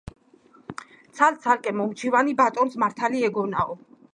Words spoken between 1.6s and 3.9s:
მომჩივანი ბატონს მართალი ეგონაო